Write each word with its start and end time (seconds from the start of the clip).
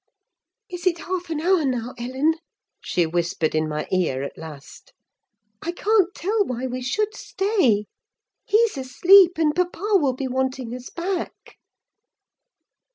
"Is 0.67 0.87
it 0.87 0.97
half 1.01 1.29
an 1.29 1.39
hour 1.41 1.63
now, 1.63 1.93
Ellen?" 1.95 2.33
she 2.83 3.05
whispered 3.05 3.53
in 3.53 3.69
my 3.69 3.87
ear, 3.91 4.23
at 4.23 4.35
last. 4.35 4.93
"I 5.61 5.71
can't 5.71 6.11
tell 6.15 6.43
why 6.43 6.65
we 6.65 6.81
should 6.81 7.13
stay. 7.13 7.85
He's 8.43 8.79
asleep, 8.79 9.33
and 9.37 9.55
papa 9.55 9.91
will 9.97 10.13
be 10.13 10.27
wanting 10.27 10.73
us 10.73 10.89
back." 10.89 11.57